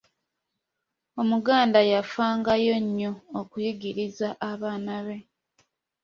[1.21, 5.17] Omuganda yafangayo nnyo okuyigiriza abaana be